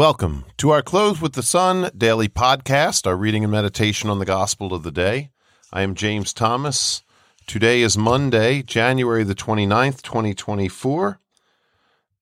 Welcome 0.00 0.46
to 0.56 0.70
our 0.70 0.80
Close 0.80 1.20
with 1.20 1.34
the 1.34 1.42
Sun 1.42 1.90
daily 1.94 2.26
podcast, 2.26 3.06
our 3.06 3.14
reading 3.14 3.44
and 3.44 3.52
meditation 3.52 4.08
on 4.08 4.18
the 4.18 4.24
gospel 4.24 4.72
of 4.72 4.82
the 4.82 4.90
day. 4.90 5.30
I 5.74 5.82
am 5.82 5.94
James 5.94 6.32
Thomas. 6.32 7.02
Today 7.46 7.82
is 7.82 7.98
Monday, 7.98 8.62
January 8.62 9.24
the 9.24 9.34
29th, 9.34 10.00
2024. 10.00 11.20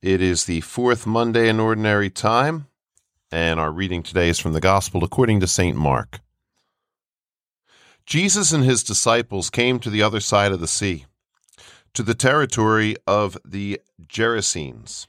It 0.02 0.20
is 0.20 0.46
the 0.46 0.60
fourth 0.62 1.06
Monday 1.06 1.48
in 1.48 1.60
Ordinary 1.60 2.10
Time, 2.10 2.66
and 3.30 3.60
our 3.60 3.70
reading 3.70 4.02
today 4.02 4.28
is 4.28 4.41
from 4.41 4.55
the 4.55 4.60
Gospel 4.60 5.05
according 5.05 5.38
to 5.38 5.47
St. 5.47 5.77
Mark. 5.77 6.19
Jesus 8.05 8.50
and 8.50 8.64
his 8.64 8.83
disciples 8.83 9.50
came 9.50 9.78
to 9.78 9.88
the 9.88 10.02
other 10.02 10.19
side 10.19 10.50
of 10.50 10.58
the 10.58 10.66
sea, 10.66 11.06
to 11.95 12.02
the 12.02 12.16
territory 12.16 12.97
of 13.06 13.38
the 13.45 13.80
Gerasenes. 14.05 15.06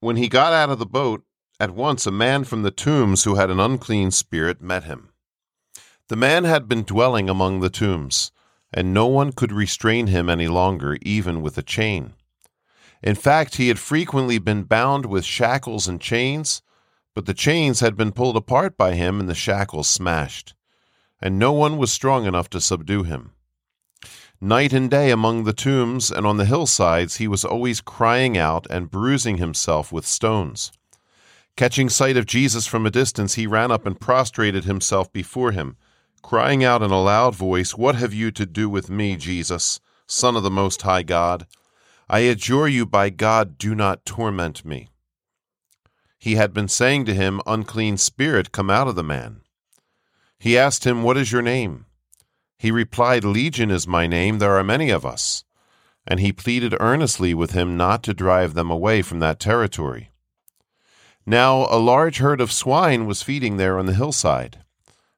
When 0.00 0.16
he 0.16 0.28
got 0.28 0.54
out 0.54 0.70
of 0.70 0.78
the 0.78 0.86
boat, 0.86 1.25
at 1.58 1.70
once 1.70 2.06
a 2.06 2.10
man 2.10 2.44
from 2.44 2.62
the 2.62 2.70
tombs 2.70 3.24
who 3.24 3.36
had 3.36 3.50
an 3.50 3.60
unclean 3.60 4.10
spirit 4.10 4.60
met 4.60 4.84
him. 4.84 5.10
The 6.08 6.16
man 6.16 6.44
had 6.44 6.68
been 6.68 6.84
dwelling 6.84 7.28
among 7.28 7.60
the 7.60 7.70
tombs, 7.70 8.30
and 8.72 8.92
no 8.92 9.06
one 9.06 9.32
could 9.32 9.52
restrain 9.52 10.08
him 10.08 10.28
any 10.28 10.48
longer, 10.48 10.98
even 11.02 11.40
with 11.40 11.56
a 11.56 11.62
chain. 11.62 12.14
In 13.02 13.14
fact, 13.14 13.56
he 13.56 13.68
had 13.68 13.78
frequently 13.78 14.38
been 14.38 14.64
bound 14.64 15.06
with 15.06 15.24
shackles 15.24 15.88
and 15.88 16.00
chains, 16.00 16.62
but 17.14 17.26
the 17.26 17.34
chains 17.34 17.80
had 17.80 17.96
been 17.96 18.12
pulled 18.12 18.36
apart 18.36 18.76
by 18.76 18.94
him 18.94 19.20
and 19.20 19.28
the 19.28 19.34
shackles 19.34 19.88
smashed, 19.88 20.54
and 21.20 21.38
no 21.38 21.52
one 21.52 21.78
was 21.78 21.92
strong 21.92 22.26
enough 22.26 22.50
to 22.50 22.60
subdue 22.60 23.02
him. 23.02 23.32
Night 24.40 24.74
and 24.74 24.90
day 24.90 25.10
among 25.10 25.44
the 25.44 25.54
tombs 25.54 26.10
and 26.10 26.26
on 26.26 26.36
the 26.36 26.44
hillsides, 26.44 27.16
he 27.16 27.26
was 27.26 27.44
always 27.44 27.80
crying 27.80 28.36
out 28.36 28.66
and 28.68 28.90
bruising 28.90 29.38
himself 29.38 29.90
with 29.90 30.06
stones. 30.06 30.70
Catching 31.56 31.88
sight 31.88 32.18
of 32.18 32.26
Jesus 32.26 32.66
from 32.66 32.84
a 32.84 32.90
distance, 32.90 33.34
he 33.34 33.46
ran 33.46 33.70
up 33.70 33.86
and 33.86 33.98
prostrated 33.98 34.64
himself 34.64 35.10
before 35.10 35.52
him, 35.52 35.78
crying 36.22 36.62
out 36.62 36.82
in 36.82 36.90
a 36.90 37.00
loud 37.00 37.34
voice, 37.34 37.74
What 37.74 37.94
have 37.94 38.12
you 38.12 38.30
to 38.32 38.44
do 38.44 38.68
with 38.68 38.90
me, 38.90 39.16
Jesus, 39.16 39.80
Son 40.06 40.36
of 40.36 40.42
the 40.42 40.50
Most 40.50 40.82
High 40.82 41.02
God? 41.02 41.46
I 42.10 42.20
adjure 42.20 42.68
you 42.68 42.84
by 42.84 43.08
God, 43.08 43.56
do 43.56 43.74
not 43.74 44.04
torment 44.04 44.66
me. 44.66 44.90
He 46.18 46.34
had 46.34 46.52
been 46.52 46.68
saying 46.68 47.06
to 47.06 47.14
him, 47.14 47.40
Unclean 47.46 47.96
spirit, 47.96 48.52
come 48.52 48.68
out 48.68 48.86
of 48.86 48.94
the 48.94 49.02
man. 49.02 49.40
He 50.38 50.58
asked 50.58 50.84
him, 50.84 51.02
What 51.02 51.16
is 51.16 51.32
your 51.32 51.42
name? 51.42 51.86
He 52.58 52.70
replied, 52.70 53.24
Legion 53.24 53.70
is 53.70 53.88
my 53.88 54.06
name, 54.06 54.40
there 54.40 54.58
are 54.58 54.64
many 54.64 54.90
of 54.90 55.06
us. 55.06 55.44
And 56.06 56.20
he 56.20 56.32
pleaded 56.32 56.76
earnestly 56.80 57.32
with 57.32 57.52
him 57.52 57.78
not 57.78 58.02
to 58.02 58.12
drive 58.12 58.52
them 58.52 58.70
away 58.70 59.00
from 59.00 59.20
that 59.20 59.40
territory. 59.40 60.10
Now 61.26 61.66
a 61.68 61.78
large 61.78 62.18
herd 62.18 62.40
of 62.40 62.52
swine 62.52 63.06
was 63.06 63.22
feeding 63.22 63.56
there 63.56 63.78
on 63.78 63.86
the 63.86 63.94
hillside. 63.94 64.58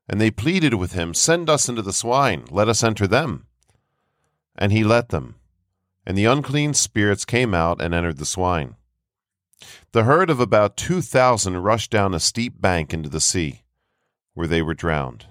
And 0.08 0.18
they 0.18 0.30
pleaded 0.30 0.72
with 0.74 0.92
him, 0.92 1.12
Send 1.12 1.50
us 1.50 1.68
into 1.68 1.82
the 1.82 1.92
swine, 1.92 2.46
let 2.50 2.68
us 2.68 2.82
enter 2.82 3.06
them. 3.06 3.46
And 4.56 4.72
he 4.72 4.82
let 4.82 5.10
them. 5.10 5.34
And 6.06 6.16
the 6.16 6.24
unclean 6.24 6.72
spirits 6.72 7.26
came 7.26 7.52
out 7.52 7.82
and 7.82 7.92
entered 7.92 8.16
the 8.16 8.24
swine. 8.24 8.76
The 9.92 10.04
herd 10.04 10.30
of 10.30 10.40
about 10.40 10.78
two 10.78 11.02
thousand 11.02 11.58
rushed 11.58 11.90
down 11.90 12.14
a 12.14 12.20
steep 12.20 12.58
bank 12.58 12.94
into 12.94 13.10
the 13.10 13.20
sea, 13.20 13.64
where 14.32 14.46
they 14.46 14.62
were 14.62 14.74
drowned. 14.74 15.26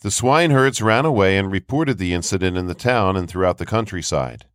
The 0.00 0.10
swineherds 0.10 0.80
ran 0.80 1.04
away 1.04 1.36
and 1.36 1.52
reported 1.52 1.98
the 1.98 2.14
incident 2.14 2.56
in 2.56 2.66
the 2.66 2.74
town 2.74 3.16
and 3.16 3.28
throughout 3.28 3.58
the 3.58 3.66
countryside. 3.66 4.46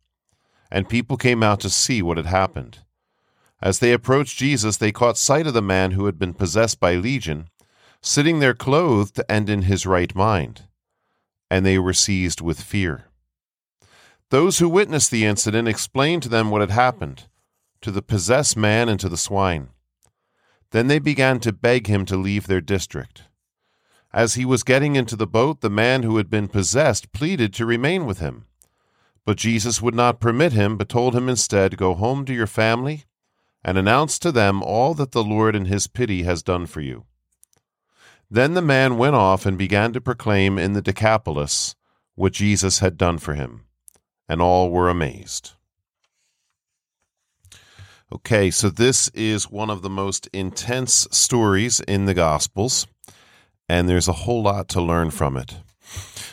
And 0.70 0.88
people 0.88 1.16
came 1.16 1.42
out 1.42 1.60
to 1.60 1.70
see 1.70 2.02
what 2.02 2.16
had 2.16 2.26
happened. 2.26 2.80
As 3.62 3.78
they 3.78 3.92
approached 3.92 4.38
Jesus, 4.38 4.78
they 4.78 4.90
caught 4.90 5.18
sight 5.18 5.46
of 5.46 5.52
the 5.52 5.62
man 5.62 5.92
who 5.92 6.06
had 6.06 6.18
been 6.18 6.32
possessed 6.32 6.80
by 6.80 6.94
legion, 6.94 7.48
sitting 8.00 8.40
there 8.40 8.54
clothed 8.54 9.20
and 9.28 9.50
in 9.50 9.62
his 9.62 9.84
right 9.84 10.14
mind. 10.14 10.64
And 11.50 11.66
they 11.66 11.78
were 11.78 11.92
seized 11.92 12.40
with 12.40 12.62
fear. 12.62 13.04
Those 14.30 14.60
who 14.60 14.68
witnessed 14.68 15.10
the 15.10 15.26
incident 15.26 15.68
explained 15.68 16.22
to 16.22 16.28
them 16.28 16.50
what 16.50 16.62
had 16.62 16.70
happened, 16.70 17.26
to 17.82 17.90
the 17.90 18.02
possessed 18.02 18.56
man 18.56 18.88
and 18.88 18.98
to 19.00 19.08
the 19.08 19.16
swine. 19.16 19.68
Then 20.70 20.86
they 20.86 21.00
began 21.00 21.40
to 21.40 21.52
beg 21.52 21.88
him 21.88 22.06
to 22.06 22.16
leave 22.16 22.46
their 22.46 22.60
district. 22.60 23.24
As 24.12 24.34
he 24.34 24.44
was 24.44 24.62
getting 24.62 24.96
into 24.96 25.16
the 25.16 25.26
boat, 25.26 25.60
the 25.60 25.68
man 25.68 26.02
who 26.02 26.16
had 26.16 26.30
been 26.30 26.48
possessed 26.48 27.12
pleaded 27.12 27.52
to 27.54 27.66
remain 27.66 28.06
with 28.06 28.20
him. 28.20 28.46
But 29.26 29.36
Jesus 29.36 29.82
would 29.82 29.94
not 29.94 30.20
permit 30.20 30.52
him, 30.52 30.76
but 30.76 30.88
told 30.88 31.14
him 31.14 31.28
instead, 31.28 31.76
Go 31.76 31.94
home 31.94 32.24
to 32.24 32.32
your 32.32 32.46
family 32.46 33.04
and 33.64 33.76
announce 33.76 34.18
to 34.18 34.32
them 34.32 34.62
all 34.62 34.94
that 34.94 35.12
the 35.12 35.24
Lord 35.24 35.54
in 35.54 35.66
his 35.66 35.86
pity 35.86 36.22
has 36.22 36.42
done 36.42 36.66
for 36.66 36.80
you. 36.80 37.04
Then 38.30 38.54
the 38.54 38.62
man 38.62 38.96
went 38.96 39.16
off 39.16 39.44
and 39.44 39.58
began 39.58 39.92
to 39.92 40.00
proclaim 40.00 40.58
in 40.58 40.72
the 40.72 40.82
Decapolis 40.82 41.74
what 42.14 42.32
Jesus 42.32 42.78
had 42.78 42.96
done 42.96 43.18
for 43.18 43.34
him, 43.34 43.64
and 44.28 44.40
all 44.40 44.70
were 44.70 44.88
amazed. 44.88 45.52
Okay, 48.12 48.50
so 48.50 48.70
this 48.70 49.08
is 49.10 49.50
one 49.50 49.70
of 49.70 49.82
the 49.82 49.90
most 49.90 50.28
intense 50.32 51.06
stories 51.10 51.80
in 51.80 52.06
the 52.06 52.14
Gospels 52.14 52.86
and 53.70 53.88
there's 53.88 54.08
a 54.08 54.24
whole 54.24 54.42
lot 54.42 54.68
to 54.68 54.82
learn 54.82 55.12
from 55.12 55.36
it. 55.36 55.54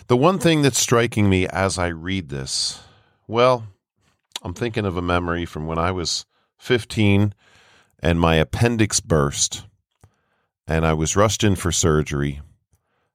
The 0.07 0.17
one 0.17 0.39
thing 0.39 0.63
that's 0.63 0.79
striking 0.79 1.29
me 1.29 1.47
as 1.47 1.77
I 1.77 1.89
read 1.89 2.29
this, 2.29 2.79
well, 3.27 3.67
I'm 4.41 4.55
thinking 4.55 4.85
of 4.85 4.97
a 4.97 5.03
memory 5.03 5.45
from 5.45 5.67
when 5.67 5.77
I 5.77 5.91
was 5.91 6.25
15 6.57 7.33
and 7.99 8.19
my 8.19 8.35
appendix 8.35 8.99
burst 8.99 9.65
and 10.67 10.85
I 10.85 10.93
was 10.93 11.15
rushed 11.15 11.43
in 11.43 11.55
for 11.55 11.71
surgery. 11.71 12.41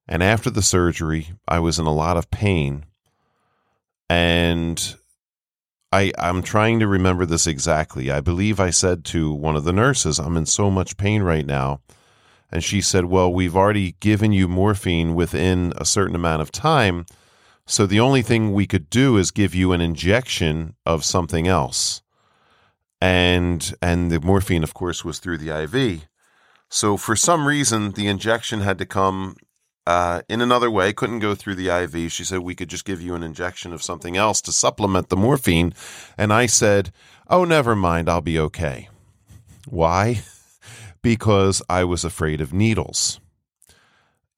And 0.09 0.23
after 0.23 0.51
the 0.51 0.63
surgery, 0.63 1.33
I 1.47 1.59
was 1.59 1.79
in 1.79 1.87
a 1.87 1.93
lot 1.93 2.17
of 2.17 2.31
pain. 2.31 2.87
And 4.09 4.97
I, 5.93 6.13
I'm 6.19 6.43
trying 6.43 6.81
to 6.81 6.87
remember 6.87 7.27
this 7.27 7.47
exactly. 7.47 8.11
I 8.11 8.21
believe 8.21 8.59
I 8.59 8.71
said 8.71 9.05
to 9.07 9.33
one 9.33 9.55
of 9.55 9.65
the 9.65 9.73
nurses, 9.73 10.19
I'm 10.19 10.37
in 10.37 10.47
so 10.47 10.71
much 10.71 10.97
pain 10.97 11.23
right 11.23 11.47
now 11.47 11.81
and 12.53 12.63
she 12.63 12.83
said, 12.83 13.07
Well, 13.07 13.33
we've 13.33 13.57
already 13.57 13.93
given 14.01 14.33
you 14.33 14.47
morphine 14.47 15.15
within 15.15 15.73
a 15.79 15.87
certain 15.87 16.15
amount 16.15 16.43
of 16.43 16.53
time. 16.53 17.07
So 17.67 17.87
the 17.87 18.01
only 18.01 18.21
thing 18.21 18.53
we 18.53 18.67
could 18.67 18.91
do 18.91 19.17
is 19.17 19.31
give 19.31 19.55
you 19.55 19.73
an 19.73 19.81
injection 19.81 20.75
of 20.85 21.05
something 21.05 21.49
else. 21.49 22.02
And 23.03 23.75
and 23.83 24.13
the 24.13 24.21
morphine, 24.21 24.63
of 24.63 24.75
course, 24.75 25.05
was 25.05 25.19
through 25.19 25.39
the 25.39 25.51
IV. 25.51 26.07
So 26.71 26.97
for 26.97 27.17
some 27.17 27.49
reason, 27.49 27.91
the 27.93 28.07
injection 28.07 28.61
had 28.61 28.79
to 28.79 28.87
come 28.87 29.37
uh, 29.89 30.23
in 30.29 30.41
another 30.41 30.71
way. 30.71 30.93
Couldn't 30.93 31.19
go 31.19 31.35
through 31.35 31.57
the 31.57 31.69
IV. 31.69 32.13
She 32.13 32.23
said 32.23 32.39
we 32.39 32.55
could 32.55 32.69
just 32.69 32.85
give 32.85 33.03
you 33.03 33.17
an 33.17 33.25
injection 33.25 33.73
of 33.73 33.83
something 33.83 34.17
else 34.17 34.41
to 34.43 34.53
supplement 34.53 35.09
the 35.09 35.17
morphine. 35.17 35.75
And 36.17 36.33
I 36.33 36.47
said, 36.47 36.93
"Oh, 37.27 37.45
never 37.45 37.75
mind. 37.75 38.09
I'll 38.09 38.21
be 38.21 38.39
okay." 38.39 38.89
Why? 39.67 40.23
because 41.03 41.61
I 41.69 41.83
was 41.83 42.05
afraid 42.05 42.41
of 42.41 42.53
needles. 42.53 43.19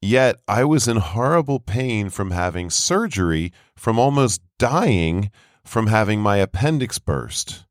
Yet 0.01 0.37
I 0.47 0.63
was 0.63 0.87
in 0.87 0.97
horrible 0.97 1.59
pain 1.59 2.09
from 2.09 2.31
having 2.31 2.71
surgery, 2.71 3.53
from 3.75 3.99
almost 3.99 4.41
dying 4.57 5.29
from 5.63 5.87
having 5.87 6.19
my 6.19 6.37
appendix 6.37 6.99
burst. 6.99 7.65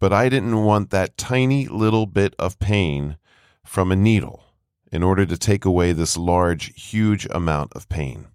But 0.00 0.12
I 0.12 0.28
didn't 0.28 0.62
want 0.62 0.90
that 0.90 1.16
tiny 1.16 1.66
little 1.66 2.06
bit 2.06 2.34
of 2.38 2.58
pain 2.58 3.16
from 3.64 3.90
a 3.90 3.96
needle 3.96 4.44
in 4.90 5.02
order 5.02 5.26
to 5.26 5.36
take 5.36 5.64
away 5.64 5.92
this 5.92 6.16
large, 6.16 6.80
huge 6.80 7.26
amount 7.30 7.72
of 7.74 7.88
pain. 7.88 8.28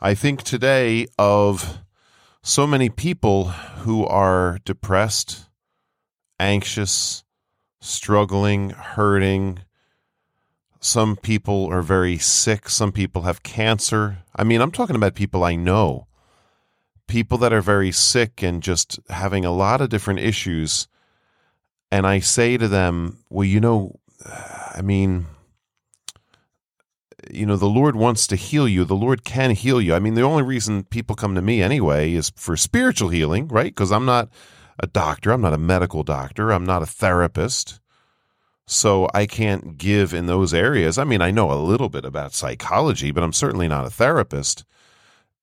I 0.00 0.14
think 0.14 0.42
today 0.42 1.06
of 1.18 1.78
so 2.42 2.66
many 2.66 2.88
people 2.88 3.44
who 3.46 4.06
are 4.06 4.58
depressed, 4.64 5.48
anxious, 6.38 7.24
struggling, 7.80 8.70
hurting. 8.70 9.60
Some 10.78 11.16
people 11.16 11.66
are 11.66 11.82
very 11.82 12.18
sick. 12.18 12.68
Some 12.68 12.92
people 12.92 13.22
have 13.22 13.42
cancer. 13.42 14.18
I 14.34 14.44
mean, 14.44 14.60
I'm 14.60 14.70
talking 14.70 14.96
about 14.96 15.14
people 15.14 15.42
I 15.42 15.56
know. 15.56 16.05
People 17.06 17.38
that 17.38 17.52
are 17.52 17.60
very 17.60 17.92
sick 17.92 18.42
and 18.42 18.62
just 18.62 18.98
having 19.08 19.44
a 19.44 19.52
lot 19.52 19.80
of 19.80 19.88
different 19.88 20.20
issues. 20.20 20.88
And 21.90 22.06
I 22.06 22.18
say 22.18 22.56
to 22.56 22.68
them, 22.68 23.18
well, 23.30 23.44
you 23.44 23.60
know, 23.60 24.00
I 24.74 24.82
mean, 24.82 25.26
you 27.30 27.46
know, 27.46 27.56
the 27.56 27.66
Lord 27.66 27.96
wants 27.96 28.26
to 28.28 28.36
heal 28.36 28.68
you. 28.68 28.84
The 28.84 28.94
Lord 28.94 29.24
can 29.24 29.52
heal 29.52 29.80
you. 29.80 29.94
I 29.94 29.98
mean, 29.98 30.14
the 30.14 30.22
only 30.22 30.42
reason 30.42 30.84
people 30.84 31.16
come 31.16 31.34
to 31.34 31.42
me 31.42 31.62
anyway 31.62 32.12
is 32.12 32.32
for 32.36 32.56
spiritual 32.56 33.08
healing, 33.08 33.48
right? 33.48 33.74
Because 33.74 33.92
I'm 33.92 34.04
not 34.04 34.28
a 34.78 34.86
doctor. 34.86 35.32
I'm 35.32 35.40
not 35.40 35.54
a 35.54 35.58
medical 35.58 36.02
doctor. 36.02 36.50
I'm 36.50 36.64
not 36.64 36.82
a 36.82 36.86
therapist. 36.86 37.80
So 38.66 39.08
I 39.14 39.26
can't 39.26 39.78
give 39.78 40.12
in 40.12 40.26
those 40.26 40.52
areas. 40.52 40.98
I 40.98 41.04
mean, 41.04 41.22
I 41.22 41.30
know 41.30 41.52
a 41.52 41.54
little 41.54 41.88
bit 41.88 42.04
about 42.04 42.34
psychology, 42.34 43.12
but 43.12 43.22
I'm 43.22 43.32
certainly 43.32 43.68
not 43.68 43.86
a 43.86 43.90
therapist. 43.90 44.64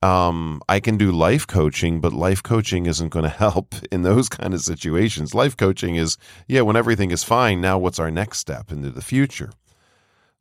Um, 0.03 0.61
I 0.67 0.81
can 0.81 0.97
do 0.97 1.13
life 1.13 1.47
coaching, 1.47 2.01
but 2.01 2.11
life 2.11 2.44
coaching 2.44 2.85
isn't 2.88 3.09
going 3.09 3.23
to 3.29 3.29
help 3.29 3.73
in 3.91 4.01
those 4.01 4.27
kind 4.27 4.53
of 4.53 4.59
situations. 4.59 5.33
Life 5.33 5.55
coaching 5.55 5.95
is, 5.95 6.17
yeah, 6.47 6.61
when 6.61 6.75
everything 6.75 7.11
is 7.11 7.23
fine, 7.23 7.61
now 7.61 7.77
what's 7.77 8.00
our 8.00 8.11
next 8.11 8.39
step 8.39 8.71
into 8.71 8.89
the 8.89 9.01
future? 9.01 9.51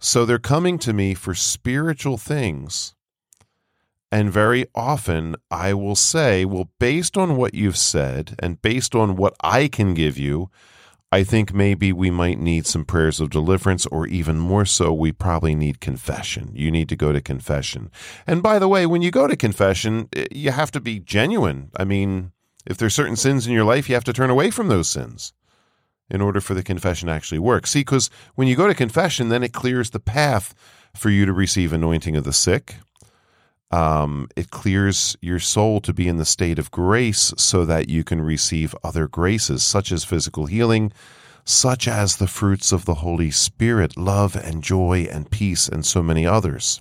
So 0.00 0.25
they're 0.25 0.41
coming 0.41 0.79
to 0.81 0.93
me 0.93 1.14
for 1.14 1.32
spiritual 1.32 2.19
things. 2.19 2.94
And 4.11 4.32
very 4.32 4.67
often 4.75 5.37
I 5.49 5.75
will 5.75 5.94
say, 5.94 6.44
well, 6.44 6.69
based 6.81 7.17
on 7.17 7.37
what 7.37 7.55
you've 7.55 7.79
said 7.79 8.35
and 8.41 8.61
based 8.61 8.97
on 8.97 9.14
what 9.17 9.35
I 9.43 9.69
can 9.69 9.94
give 9.94 10.19
you, 10.19 10.50
I 11.12 11.25
think 11.25 11.53
maybe 11.53 11.93
we 11.93 12.11
might 12.11 12.38
need 12.38 12.67
some 12.67 12.87
prayers 12.87 13.20
of 13.20 13.29
deliverance, 13.29 13.85
or 13.87 14.06
even 14.06 14.38
more 14.38 14.64
so, 14.64 14.94
we 14.94 15.12
probably 15.12 15.55
need 15.55 15.79
confession. 15.79 16.53
You 16.55 16.70
need 16.70 16.88
to 16.88 16.97
go 16.97 17.12
to 17.12 17.20
confession. 17.20 17.91
And 18.26 18.43
by 18.43 18.59
the 18.59 18.67
way, 18.67 18.87
when 18.87 19.03
you 19.03 19.11
go 19.11 19.26
to 19.26 19.37
confession, 19.37 20.09
eh, 20.17 20.25
you 20.31 20.53
have 20.53 20.70
to 20.70 20.81
be 20.81 21.00
genuine. 21.00 21.70
I 21.76 21.85
mean, 21.85 22.32
if 22.64 22.79
there's 22.79 22.94
certain 22.94 23.17
sins 23.17 23.47
in 23.47 23.53
your 23.53 23.64
life, 23.64 23.91
you 23.91 23.94
have 23.94 24.05
to 24.05 24.14
turn 24.14 24.31
away 24.31 24.50
from 24.50 24.69
those 24.69 24.88
sins 24.88 25.35
in 26.09 26.23
order 26.23 26.41
for 26.41 26.55
the 26.55 26.62
confession 26.62 27.09
to 27.09 27.14
actually 27.14 27.38
work. 27.38 27.67
See, 27.67 27.81
because 27.81 28.09
when 28.35 28.49
you 28.49 28.56
go 28.56 28.67
to 28.67 28.75
confession, 28.75 29.29
then 29.29 29.43
it 29.43 29.53
clears 29.53 29.91
the 29.91 30.00
path 30.00 30.55
for 30.97 31.11
you 31.11 31.26
to 31.26 31.32
receive 31.32 31.75
anointing 31.75 32.17
of 32.17 32.25
the 32.25 32.32
sick 32.32 32.76
um, 33.73 34.29
it 34.37 34.51
clears 34.51 35.17
your 35.23 35.39
soul 35.39 35.81
to 35.81 35.95
be 35.95 36.07
in 36.07 36.19
the 36.19 36.27
state 36.27 36.59
of 36.59 36.71
grace 36.71 37.33
so 37.39 37.65
that 37.65 37.89
you 37.89 38.05
can 38.05 38.21
receive 38.21 38.77
other 38.85 39.09
graces, 39.09 39.63
such 39.63 39.91
as 39.91 40.05
physical 40.05 40.45
healing, 40.47 40.93
such 41.45 41.89
as 41.89 42.17
the 42.17 42.27
fruits 42.27 42.71
of 42.71 42.85
the 42.85 42.97
Holy 42.97 43.31
Spirit, 43.31 43.97
love 43.97 44.37
and 44.37 44.63
joy 44.63 45.09
and 45.11 45.31
peace, 45.31 45.69
and 45.69 45.87
so 45.87 46.03
many 46.03 46.27
others. 46.27 46.81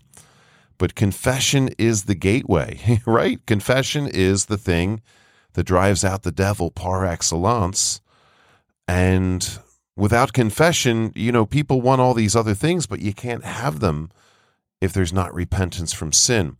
But 0.78 0.96
confession 0.96 1.70
is 1.78 2.04
the 2.04 2.16
gateway, 2.16 3.02
right? 3.06 3.44
Confession 3.46 4.08
is 4.08 4.46
the 4.46 4.58
thing 4.58 5.02
that 5.54 5.64
drives 5.64 6.04
out 6.04 6.24
the 6.24 6.32
devil 6.32 6.72
par 6.72 7.06
excellence. 7.06 8.02
And 8.88 9.60
without 9.96 10.34
confession, 10.34 11.14
you 11.16 11.32
know, 11.32 11.46
people 11.46 11.82
want 11.82 12.02
all 12.02 12.14
these 12.14 12.36
other 12.36 12.54
things, 12.54 12.86
but 12.86 13.02
you 13.02 13.14
can't 13.14 13.46
have 13.46 13.80
them 13.80 14.10
if 14.82 14.92
there's 14.92 15.14
not 15.14 15.34
repentance 15.34 15.94
from 15.94 16.12
sin. 16.12 16.58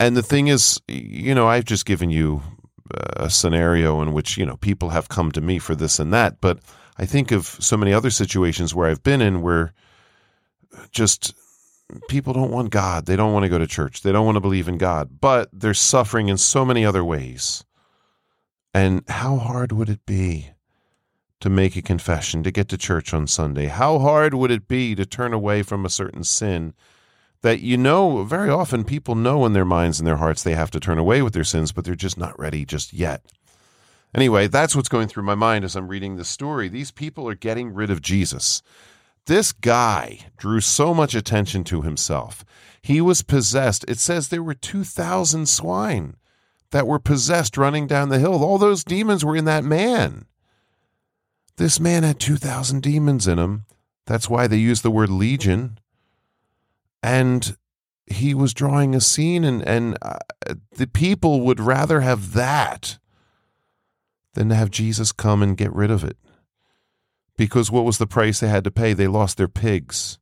And 0.00 0.16
the 0.16 0.22
thing 0.22 0.46
is, 0.48 0.80
you 0.86 1.34
know, 1.34 1.48
I've 1.48 1.64
just 1.64 1.84
given 1.84 2.10
you 2.10 2.42
a 3.16 3.28
scenario 3.28 4.00
in 4.00 4.12
which, 4.12 4.36
you 4.36 4.46
know, 4.46 4.56
people 4.56 4.90
have 4.90 5.08
come 5.08 5.32
to 5.32 5.40
me 5.40 5.58
for 5.58 5.74
this 5.74 5.98
and 5.98 6.12
that. 6.12 6.40
But 6.40 6.60
I 6.96 7.04
think 7.04 7.32
of 7.32 7.46
so 7.46 7.76
many 7.76 7.92
other 7.92 8.10
situations 8.10 8.74
where 8.74 8.88
I've 8.88 9.02
been 9.02 9.20
in 9.20 9.42
where 9.42 9.72
just 10.90 11.34
people 12.08 12.32
don't 12.32 12.50
want 12.50 12.70
God. 12.70 13.06
They 13.06 13.16
don't 13.16 13.32
want 13.32 13.44
to 13.44 13.48
go 13.48 13.58
to 13.58 13.66
church. 13.66 14.02
They 14.02 14.12
don't 14.12 14.26
want 14.26 14.36
to 14.36 14.40
believe 14.40 14.68
in 14.68 14.78
God, 14.78 15.20
but 15.20 15.48
they're 15.52 15.74
suffering 15.74 16.28
in 16.28 16.38
so 16.38 16.64
many 16.64 16.84
other 16.84 17.04
ways. 17.04 17.64
And 18.74 19.02
how 19.08 19.36
hard 19.36 19.72
would 19.72 19.88
it 19.88 20.06
be 20.06 20.50
to 21.40 21.48
make 21.48 21.76
a 21.76 21.82
confession, 21.82 22.42
to 22.42 22.50
get 22.50 22.68
to 22.68 22.78
church 22.78 23.14
on 23.14 23.26
Sunday? 23.26 23.66
How 23.66 23.98
hard 23.98 24.34
would 24.34 24.50
it 24.50 24.68
be 24.68 24.94
to 24.94 25.06
turn 25.06 25.32
away 25.32 25.62
from 25.62 25.84
a 25.84 25.90
certain 25.90 26.24
sin 26.24 26.74
that 27.42 27.60
you 27.60 27.76
know 27.76 28.24
very 28.24 28.50
often 28.50 28.84
people 28.84 29.14
know 29.14 29.46
in 29.46 29.52
their 29.52 29.64
minds 29.64 29.98
and 30.00 30.06
their 30.06 30.16
hearts 30.16 30.42
they 30.42 30.54
have 30.54 30.70
to 30.72 30.80
turn 30.80 30.98
away 30.98 31.22
with 31.22 31.34
their 31.34 31.44
sins, 31.44 31.72
but 31.72 31.84
they're 31.84 31.94
just 31.94 32.18
not 32.18 32.38
ready 32.38 32.64
just 32.64 32.92
yet. 32.92 33.24
Anyway, 34.14 34.46
that's 34.46 34.74
what's 34.74 34.88
going 34.88 35.06
through 35.06 35.22
my 35.22 35.34
mind 35.34 35.64
as 35.64 35.76
I'm 35.76 35.88
reading 35.88 36.16
this 36.16 36.28
story. 36.28 36.68
These 36.68 36.90
people 36.90 37.28
are 37.28 37.34
getting 37.34 37.74
rid 37.74 37.90
of 37.90 38.02
Jesus. 38.02 38.62
This 39.26 39.52
guy 39.52 40.20
drew 40.38 40.60
so 40.60 40.94
much 40.94 41.14
attention 41.14 41.62
to 41.64 41.82
himself. 41.82 42.44
He 42.80 43.00
was 43.00 43.22
possessed. 43.22 43.84
It 43.86 43.98
says 43.98 44.28
there 44.28 44.42
were 44.42 44.54
2,000 44.54 45.46
swine 45.46 46.16
that 46.70 46.86
were 46.86 46.98
possessed 46.98 47.58
running 47.58 47.86
down 47.86 48.08
the 48.08 48.18
hill. 48.18 48.42
All 48.42 48.58
those 48.58 48.84
demons 48.84 49.24
were 49.24 49.36
in 49.36 49.44
that 49.44 49.64
man. 49.64 50.24
This 51.56 51.78
man 51.78 52.04
had 52.04 52.20
2,000 52.20 52.82
demons 52.82 53.28
in 53.28 53.38
him. 53.38 53.66
That's 54.06 54.30
why 54.30 54.46
they 54.46 54.56
use 54.56 54.80
the 54.80 54.90
word 54.90 55.10
legion 55.10 55.78
and 57.02 57.56
he 58.06 58.34
was 58.34 58.54
drawing 58.54 58.94
a 58.94 59.00
scene 59.00 59.44
and 59.44 59.62
and 59.66 59.98
uh, 60.02 60.18
the 60.72 60.86
people 60.86 61.42
would 61.42 61.60
rather 61.60 62.00
have 62.00 62.32
that 62.32 62.98
than 64.34 64.48
to 64.48 64.54
have 64.54 64.70
Jesus 64.70 65.12
come 65.12 65.42
and 65.42 65.56
get 65.56 65.72
rid 65.72 65.90
of 65.90 66.04
it 66.04 66.16
because 67.36 67.70
what 67.70 67.84
was 67.84 67.98
the 67.98 68.06
price 68.06 68.40
they 68.40 68.48
had 68.48 68.64
to 68.64 68.70
pay 68.70 68.92
they 68.92 69.06
lost 69.06 69.36
their 69.36 69.48
pigs 69.48 70.18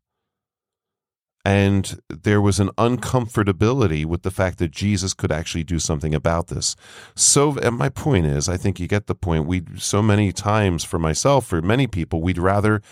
and 1.46 2.00
there 2.08 2.40
was 2.40 2.58
an 2.58 2.70
uncomfortability 2.70 4.05
with 4.05 4.23
the 4.23 4.32
fact 4.32 4.58
that 4.58 4.73
Jesus 4.73 5.14
could 5.14 5.31
actually 5.31 5.62
do 5.62 5.78
something 5.78 6.12
about 6.12 6.49
this. 6.49 6.75
So, 7.14 7.56
and 7.58 7.78
my 7.78 7.88
point 7.88 8.26
is, 8.26 8.49
I 8.49 8.56
think 8.56 8.81
you 8.81 8.88
get 8.88 9.06
the 9.06 9.14
point. 9.14 9.46
We 9.46 9.62
so 9.76 10.02
many 10.02 10.32
times 10.32 10.82
for 10.82 10.99
myself, 10.99 11.46
for 11.46 11.62
many 11.62 11.87
people, 11.87 12.20
we'd 12.20 12.37
rather 12.37 12.82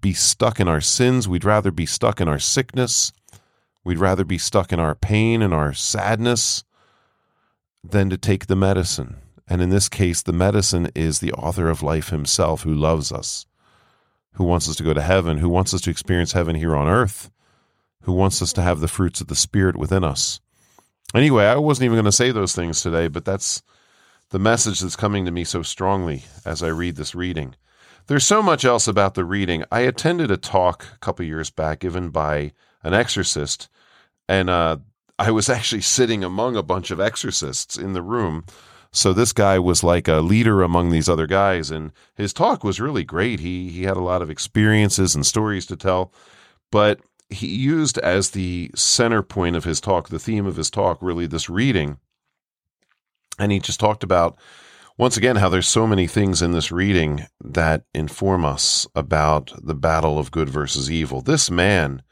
be 0.00 0.12
stuck 0.12 0.60
in 0.60 0.68
our 0.68 0.80
sins. 0.80 1.26
We'd 1.26 1.44
rather 1.44 1.72
be 1.72 1.86
stuck 1.86 2.20
in 2.20 2.28
our 2.28 2.38
sickness. 2.38 3.12
We'd 3.84 3.98
rather 3.98 4.24
be 4.24 4.38
stuck 4.38 4.72
in 4.72 4.80
our 4.80 4.94
pain 4.94 5.42
and 5.42 5.54
our 5.54 5.72
sadness 5.72 6.64
than 7.82 8.10
to 8.10 8.18
take 8.18 8.46
the 8.46 8.56
medicine. 8.56 9.16
And 9.46 9.62
in 9.62 9.70
this 9.70 9.88
case, 9.88 10.22
the 10.22 10.32
medicine 10.32 10.90
is 10.94 11.20
the 11.20 11.32
author 11.32 11.70
of 11.70 11.82
life 11.82 12.10
himself 12.10 12.62
who 12.62 12.74
loves 12.74 13.10
us, 13.10 13.46
who 14.32 14.44
wants 14.44 14.68
us 14.68 14.76
to 14.76 14.82
go 14.82 14.92
to 14.92 15.00
heaven, 15.00 15.38
who 15.38 15.48
wants 15.48 15.72
us 15.72 15.80
to 15.82 15.90
experience 15.90 16.32
heaven 16.32 16.54
here 16.54 16.76
on 16.76 16.86
earth, 16.86 17.30
who 18.02 18.12
wants 18.12 18.42
us 18.42 18.52
to 18.54 18.62
have 18.62 18.80
the 18.80 18.88
fruits 18.88 19.20
of 19.20 19.28
the 19.28 19.34
Spirit 19.34 19.76
within 19.76 20.04
us. 20.04 20.40
Anyway, 21.14 21.46
I 21.46 21.56
wasn't 21.56 21.86
even 21.86 21.96
going 21.96 22.04
to 22.04 22.12
say 22.12 22.30
those 22.30 22.54
things 22.54 22.82
today, 22.82 23.08
but 23.08 23.24
that's 23.24 23.62
the 24.30 24.38
message 24.38 24.80
that's 24.80 24.96
coming 24.96 25.24
to 25.24 25.30
me 25.30 25.44
so 25.44 25.62
strongly 25.62 26.24
as 26.44 26.62
I 26.62 26.68
read 26.68 26.96
this 26.96 27.14
reading. 27.14 27.54
There's 28.06 28.26
so 28.26 28.42
much 28.42 28.64
else 28.64 28.86
about 28.86 29.14
the 29.14 29.24
reading. 29.24 29.64
I 29.72 29.80
attended 29.80 30.30
a 30.30 30.36
talk 30.36 30.86
a 30.94 30.98
couple 30.98 31.24
years 31.24 31.50
back 31.50 31.80
given 31.80 32.10
by 32.10 32.52
an 32.82 32.94
exorcist 32.94 33.68
and 34.28 34.50
uh, 34.50 34.76
I 35.18 35.30
was 35.30 35.48
actually 35.48 35.82
sitting 35.82 36.22
among 36.22 36.56
a 36.56 36.62
bunch 36.62 36.90
of 36.90 37.00
exorcists 37.00 37.76
in 37.76 37.94
the 37.94 38.02
room. 38.02 38.44
So 38.90 39.12
this 39.12 39.32
guy 39.32 39.58
was 39.58 39.84
like 39.84 40.08
a 40.08 40.20
leader 40.20 40.62
among 40.62 40.90
these 40.90 41.08
other 41.08 41.26
guys, 41.26 41.70
and 41.70 41.92
his 42.14 42.32
talk 42.32 42.64
was 42.64 42.80
really 42.80 43.04
great. 43.04 43.40
He 43.40 43.68
he 43.68 43.82
had 43.82 43.98
a 43.98 44.02
lot 44.02 44.22
of 44.22 44.30
experiences 44.30 45.14
and 45.14 45.26
stories 45.26 45.66
to 45.66 45.76
tell, 45.76 46.12
but 46.72 47.00
he 47.28 47.48
used 47.48 47.98
as 47.98 48.30
the 48.30 48.70
center 48.74 49.22
point 49.22 49.56
of 49.56 49.64
his 49.64 49.78
talk, 49.78 50.08
the 50.08 50.18
theme 50.18 50.46
of 50.46 50.56
his 50.56 50.70
talk, 50.70 50.98
really 51.02 51.26
this 51.26 51.50
reading, 51.50 51.98
and 53.38 53.52
he 53.52 53.58
just 53.58 53.78
talked 53.78 54.02
about 54.02 54.38
once 54.96 55.18
again 55.18 55.36
how 55.36 55.50
there's 55.50 55.68
so 55.68 55.86
many 55.86 56.06
things 56.06 56.40
in 56.40 56.52
this 56.52 56.72
reading 56.72 57.26
that 57.44 57.84
inform 57.92 58.46
us 58.46 58.86
about 58.94 59.52
the 59.62 59.74
battle 59.74 60.18
of 60.18 60.30
good 60.30 60.48
versus 60.48 60.90
evil. 60.90 61.20
This 61.20 61.50
man 61.50 62.02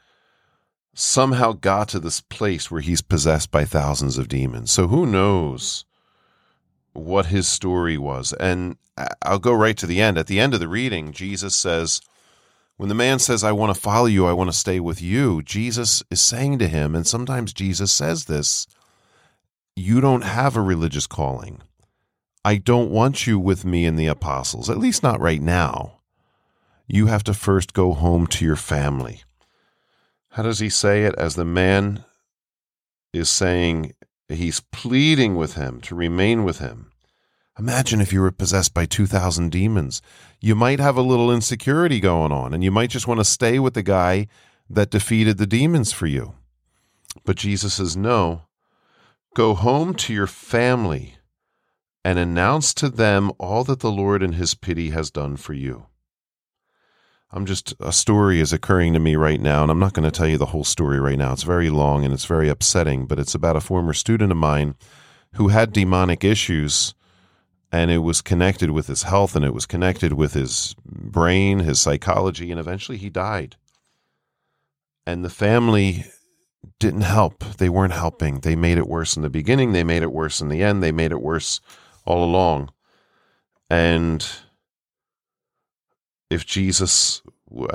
somehow 0.99 1.51
got 1.51 1.87
to 1.89 1.99
this 1.99 2.21
place 2.21 2.71
where 2.71 2.81
he's 2.81 3.01
possessed 3.03 3.51
by 3.51 3.63
thousands 3.63 4.17
of 4.17 4.27
demons. 4.27 4.71
So 4.71 4.87
who 4.87 5.05
knows 5.05 5.85
what 6.93 7.27
his 7.27 7.47
story 7.47 7.99
was? 7.99 8.33
And 8.39 8.77
I'll 9.21 9.37
go 9.37 9.53
right 9.53 9.77
to 9.77 9.85
the 9.85 10.01
end. 10.01 10.17
At 10.17 10.25
the 10.25 10.39
end 10.39 10.55
of 10.55 10.59
the 10.59 10.67
reading, 10.67 11.11
Jesus 11.11 11.55
says, 11.55 12.01
when 12.77 12.89
the 12.89 12.95
man 12.95 13.19
says, 13.19 13.43
I 13.43 13.51
want 13.51 13.75
to 13.75 13.79
follow 13.79 14.07
you, 14.07 14.25
I 14.25 14.33
want 14.33 14.49
to 14.49 14.57
stay 14.57 14.79
with 14.79 14.99
you, 14.99 15.43
Jesus 15.43 16.01
is 16.09 16.19
saying 16.19 16.57
to 16.59 16.67
him, 16.67 16.95
and 16.95 17.05
sometimes 17.05 17.53
Jesus 17.53 17.91
says 17.91 18.25
this, 18.25 18.65
you 19.75 20.01
don't 20.01 20.23
have 20.23 20.55
a 20.55 20.61
religious 20.61 21.05
calling. 21.05 21.61
I 22.43 22.55
don't 22.55 22.89
want 22.89 23.27
you 23.27 23.37
with 23.37 23.65
me 23.65 23.85
and 23.85 23.99
the 23.99 24.07
apostles, 24.07 24.67
at 24.67 24.79
least 24.79 25.03
not 25.03 25.19
right 25.19 25.41
now. 25.41 25.99
You 26.87 27.05
have 27.05 27.23
to 27.25 27.35
first 27.35 27.73
go 27.73 27.93
home 27.93 28.25
to 28.27 28.45
your 28.45 28.55
family. 28.55 29.21
How 30.37 30.43
does 30.43 30.59
he 30.59 30.69
say 30.69 31.05
it? 31.05 31.15
As 31.15 31.33
the 31.33 31.43
man 31.43 32.05
is 33.11 33.27
saying, 33.27 33.93
he's 34.29 34.59
pleading 34.59 35.35
with 35.35 35.55
him 35.55 35.81
to 35.81 35.95
remain 35.95 36.43
with 36.43 36.59
him. 36.59 36.91
Imagine 37.57 38.01
if 38.01 38.13
you 38.13 38.21
were 38.21 38.29
possessed 38.29 38.71
by 38.71 38.85
2,000 38.85 39.51
demons. 39.51 39.99
You 40.39 40.53
might 40.53 40.79
have 40.79 40.95
a 40.95 41.01
little 41.01 41.31
insecurity 41.31 41.99
going 41.99 42.31
on, 42.31 42.53
and 42.53 42.63
you 42.63 42.69
might 42.69 42.91
just 42.91 43.07
want 43.07 43.19
to 43.19 43.25
stay 43.25 43.57
with 43.57 43.73
the 43.73 43.81
guy 43.81 44.27
that 44.69 44.91
defeated 44.91 45.39
the 45.39 45.47
demons 45.47 45.91
for 45.91 46.05
you. 46.05 46.35
But 47.25 47.37
Jesus 47.37 47.73
says, 47.73 47.97
No. 47.97 48.43
Go 49.35 49.55
home 49.55 49.95
to 49.95 50.13
your 50.13 50.27
family 50.27 51.15
and 52.05 52.19
announce 52.19 52.75
to 52.75 52.89
them 52.89 53.31
all 53.39 53.63
that 53.63 53.79
the 53.79 53.91
Lord 53.91 54.21
in 54.21 54.33
his 54.33 54.53
pity 54.53 54.91
has 54.91 55.09
done 55.09 55.35
for 55.35 55.53
you. 55.53 55.87
I'm 57.31 57.45
just, 57.45 57.73
a 57.79 57.91
story 57.91 58.39
is 58.39 58.53
occurring 58.53 58.93
to 58.93 58.99
me 58.99 59.15
right 59.17 59.41
now, 59.41 59.61
and 59.61 59.69
I'm 59.69 59.79
not 59.79 59.93
going 59.93 60.09
to 60.09 60.17
tell 60.17 60.27
you 60.27 60.37
the 60.37 60.47
whole 60.47 60.63
story 60.63 60.99
right 60.99 61.17
now. 61.17 61.33
It's 61.33 61.43
very 61.43 61.69
long 61.69 62.05
and 62.05 62.13
it's 62.13 62.25
very 62.25 62.47
upsetting, 62.47 63.05
but 63.05 63.19
it's 63.19 63.35
about 63.35 63.57
a 63.57 63.61
former 63.61 63.93
student 63.93 64.31
of 64.31 64.37
mine 64.37 64.75
who 65.33 65.49
had 65.49 65.73
demonic 65.73 66.23
issues, 66.23 66.93
and 67.69 67.91
it 67.91 67.97
was 67.97 68.21
connected 68.21 68.71
with 68.71 68.87
his 68.87 69.03
health 69.03 69.35
and 69.35 69.43
it 69.43 69.53
was 69.53 69.65
connected 69.65 70.13
with 70.13 70.33
his 70.33 70.73
brain, 70.85 71.59
his 71.59 71.81
psychology, 71.81 72.49
and 72.49 72.61
eventually 72.61 72.97
he 72.97 73.09
died. 73.09 73.57
And 75.05 75.23
the 75.23 75.29
family 75.29 76.05
didn't 76.79 77.01
help. 77.01 77.43
They 77.57 77.69
weren't 77.69 77.93
helping. 77.93 78.39
They 78.39 78.55
made 78.55 78.77
it 78.77 78.87
worse 78.87 79.17
in 79.17 79.21
the 79.21 79.29
beginning. 79.29 79.73
They 79.73 79.83
made 79.83 80.01
it 80.01 80.13
worse 80.13 80.39
in 80.39 80.47
the 80.47 80.63
end. 80.63 80.81
They 80.81 80.91
made 80.93 81.11
it 81.11 81.21
worse 81.21 81.59
all 82.05 82.23
along. 82.23 82.71
And 83.69 84.25
if 86.29 86.45
Jesus, 86.45 87.21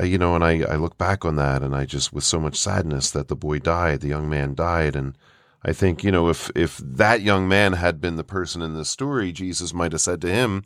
you 0.02 0.18
know, 0.18 0.34
and 0.34 0.44
I, 0.44 0.62
I 0.62 0.76
look 0.76 0.98
back 0.98 1.24
on 1.24 1.36
that 1.36 1.62
and 1.62 1.74
I 1.74 1.84
just, 1.84 2.12
with 2.12 2.24
so 2.24 2.38
much 2.38 2.56
sadness 2.56 3.10
that 3.10 3.28
the 3.28 3.36
boy 3.36 3.58
died, 3.58 4.00
the 4.00 4.08
young 4.08 4.28
man 4.28 4.54
died. 4.54 4.94
And 4.94 5.16
I 5.64 5.72
think, 5.72 6.04
you 6.04 6.10
know, 6.10 6.28
if, 6.28 6.50
if 6.54 6.76
that 6.78 7.22
young 7.22 7.48
man 7.48 7.74
had 7.74 8.00
been 8.00 8.16
the 8.16 8.24
person 8.24 8.62
in 8.62 8.74
this 8.74 8.90
story, 8.90 9.32
Jesus 9.32 9.72
might 9.72 9.92
have 9.92 10.00
said 10.00 10.20
to 10.22 10.30
him, 10.30 10.62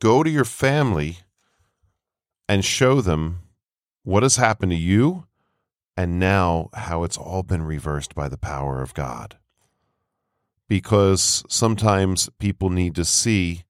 Go 0.00 0.22
to 0.22 0.30
your 0.30 0.44
family 0.44 1.18
and 2.48 2.64
show 2.64 3.00
them 3.00 3.42
what 4.02 4.22
has 4.22 4.36
happened 4.36 4.70
to 4.72 4.76
you 4.76 5.26
and 5.96 6.20
now 6.20 6.68
how 6.74 7.02
it's 7.02 7.16
all 7.16 7.42
been 7.42 7.62
reversed 7.62 8.14
by 8.14 8.28
the 8.28 8.36
power 8.36 8.82
of 8.82 8.94
God. 8.94 9.36
Because 10.68 11.44
sometimes 11.48 12.28
people 12.38 12.70
need 12.70 12.94
to 12.96 13.04
see 13.04 13.64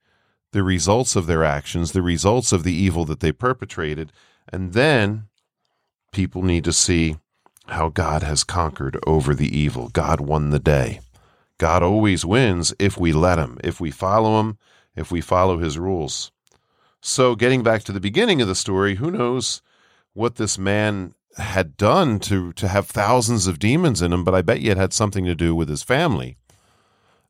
the 0.52 0.62
results 0.62 1.16
of 1.16 1.26
their 1.26 1.44
actions, 1.44 1.92
the 1.92 2.02
results 2.02 2.52
of 2.52 2.64
the 2.64 2.74
evil 2.74 3.04
that 3.04 3.20
they 3.20 3.32
perpetrated, 3.32 4.12
and 4.48 4.72
then 4.72 5.26
people 6.12 6.42
need 6.42 6.64
to 6.64 6.72
see 6.72 7.16
how 7.66 7.88
God 7.88 8.22
has 8.22 8.44
conquered 8.44 8.98
over 9.06 9.34
the 9.34 9.56
evil. 9.56 9.88
God 9.88 10.20
won 10.20 10.50
the 10.50 10.58
day. 10.58 11.00
God 11.58 11.82
always 11.82 12.24
wins 12.24 12.74
if 12.78 12.98
we 12.98 13.12
let 13.12 13.38
him, 13.38 13.58
if 13.64 13.80
we 13.80 13.90
follow 13.90 14.40
him, 14.40 14.58
if 14.94 15.10
we 15.10 15.20
follow 15.20 15.58
his 15.58 15.78
rules. 15.78 16.30
So, 17.00 17.34
getting 17.34 17.62
back 17.62 17.82
to 17.84 17.92
the 17.92 18.00
beginning 18.00 18.42
of 18.42 18.48
the 18.48 18.54
story, 18.54 18.96
who 18.96 19.10
knows 19.10 19.62
what 20.12 20.36
this 20.36 20.58
man 20.58 21.14
had 21.38 21.76
done 21.76 22.18
to 22.18 22.52
to 22.54 22.68
have 22.68 22.86
thousands 22.86 23.46
of 23.46 23.58
demons 23.58 24.02
in 24.02 24.12
him, 24.12 24.24
but 24.24 24.34
I 24.34 24.42
bet 24.42 24.60
you 24.60 24.70
it 24.70 24.76
had 24.76 24.92
something 24.92 25.24
to 25.24 25.34
do 25.34 25.54
with 25.54 25.68
his 25.68 25.82
family. 25.82 26.36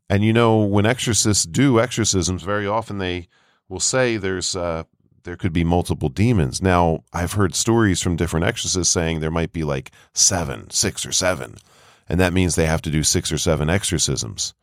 And 0.08 0.24
you 0.24 0.32
know, 0.32 0.58
when 0.58 0.86
exorcists 0.86 1.44
do 1.44 1.80
exorcisms, 1.80 2.42
very 2.42 2.66
often 2.66 2.98
they 2.98 3.28
will 3.68 3.80
say 3.80 4.16
there's 4.16 4.54
uh, 4.54 4.84
there 5.24 5.36
could 5.36 5.52
be 5.52 5.64
multiple 5.64 6.08
demons. 6.08 6.62
Now, 6.62 7.02
I've 7.12 7.32
heard 7.32 7.54
stories 7.54 8.00
from 8.00 8.16
different 8.16 8.46
exorcists 8.46 8.92
saying 8.92 9.18
there 9.18 9.30
might 9.30 9.52
be 9.52 9.64
like 9.64 9.90
seven, 10.14 10.70
six 10.70 11.04
or 11.04 11.12
seven, 11.12 11.56
and 12.08 12.20
that 12.20 12.32
means 12.32 12.54
they 12.54 12.66
have 12.66 12.82
to 12.82 12.90
do 12.90 13.02
six 13.02 13.32
or 13.32 13.38
seven 13.38 13.68
exorcisms. 13.68 14.54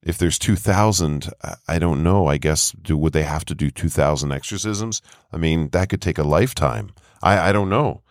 If 0.00 0.16
there's 0.16 0.38
two 0.38 0.54
thousand, 0.54 1.28
I 1.66 1.80
don't 1.80 2.04
know. 2.04 2.28
I 2.28 2.38
guess 2.38 2.70
do 2.70 2.96
would 2.96 3.12
they 3.12 3.24
have 3.24 3.44
to 3.46 3.54
do 3.56 3.70
two 3.70 3.88
thousand 3.88 4.30
exorcisms? 4.30 5.02
I 5.32 5.38
mean, 5.38 5.70
that 5.70 5.88
could 5.88 6.00
take 6.00 6.18
a 6.18 6.22
lifetime. 6.22 6.92
I 7.20 7.48
I 7.48 7.52
don't 7.52 7.68
know. 7.68 8.02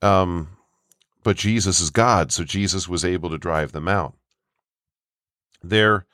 Um, 0.00 0.50
but 1.24 1.36
Jesus 1.36 1.80
is 1.80 1.90
God, 1.90 2.30
so 2.30 2.44
Jesus 2.44 2.88
was 2.88 3.04
able 3.04 3.30
to 3.30 3.38
drive 3.38 3.72
them 3.72 3.88
out. 3.88 4.14
They're 5.68 6.06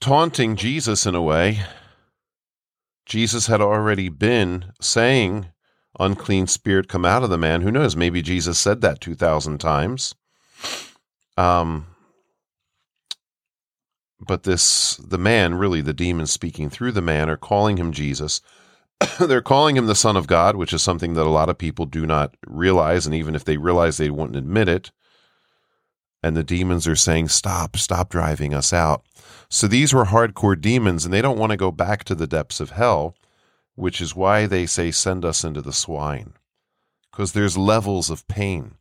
taunting 0.00 0.56
Jesus 0.56 1.06
in 1.06 1.14
a 1.14 1.22
way. 1.22 1.60
Jesus 3.06 3.46
had 3.46 3.60
already 3.60 4.08
been 4.08 4.72
saying, 4.80 5.46
unclean 5.98 6.46
spirit, 6.46 6.88
come 6.88 7.04
out 7.04 7.22
of 7.22 7.30
the 7.30 7.38
man. 7.38 7.62
Who 7.62 7.70
knows? 7.70 7.96
Maybe 7.96 8.22
Jesus 8.22 8.58
said 8.58 8.80
that 8.82 9.00
2,000 9.00 9.58
times. 9.58 10.14
Um, 11.36 11.86
but 14.20 14.42
this, 14.42 14.96
the 14.96 15.18
man, 15.18 15.54
really 15.54 15.80
the 15.80 15.94
demons 15.94 16.32
speaking 16.32 16.68
through 16.68 16.92
the 16.92 17.00
man, 17.00 17.30
are 17.30 17.36
calling 17.36 17.76
him 17.76 17.92
Jesus. 17.92 18.40
they're 19.20 19.40
calling 19.40 19.76
him 19.76 19.86
the 19.86 19.94
Son 19.94 20.16
of 20.16 20.26
God, 20.26 20.56
which 20.56 20.72
is 20.72 20.82
something 20.82 21.14
that 21.14 21.26
a 21.26 21.30
lot 21.30 21.48
of 21.48 21.56
people 21.56 21.86
do 21.86 22.06
not 22.06 22.36
realize. 22.46 23.06
And 23.06 23.14
even 23.14 23.34
if 23.34 23.44
they 23.44 23.56
realize, 23.56 23.96
they 23.96 24.10
wouldn't 24.10 24.36
admit 24.36 24.68
it. 24.68 24.90
And 26.28 26.36
the 26.36 26.44
demons 26.44 26.86
are 26.86 26.96
saying, 26.96 27.28
Stop, 27.28 27.76
stop 27.76 28.10
driving 28.10 28.54
us 28.54 28.72
out. 28.72 29.04
So 29.48 29.66
these 29.66 29.92
were 29.94 30.06
hardcore 30.06 30.60
demons, 30.60 31.04
and 31.04 31.12
they 31.12 31.22
don't 31.22 31.38
want 31.38 31.50
to 31.50 31.56
go 31.56 31.72
back 31.72 32.04
to 32.04 32.14
the 32.14 32.26
depths 32.26 32.60
of 32.60 32.70
hell, 32.70 33.14
which 33.74 34.00
is 34.00 34.14
why 34.14 34.46
they 34.46 34.66
say, 34.66 34.90
Send 34.90 35.24
us 35.24 35.42
into 35.42 35.62
the 35.62 35.72
swine. 35.72 36.34
Because 37.10 37.32
there's 37.32 37.56
levels 37.56 38.10
of 38.10 38.28
pain. 38.28 38.74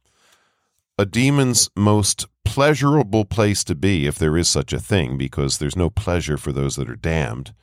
A 1.00 1.06
demon's 1.06 1.70
most 1.76 2.28
pleasurable 2.44 3.26
place 3.26 3.64
to 3.64 3.76
be, 3.76 4.08
if 4.08 4.20
there 4.20 4.38
is 4.38 4.50
such 4.50 4.74
a 4.74 4.80
thing, 4.80 5.18
because 5.18 5.58
there's 5.58 5.76
no 5.76 5.90
pleasure 5.90 6.38
for 6.38 6.52
those 6.52 6.76
that 6.76 6.90
are 6.90 6.96
damned 6.96 7.54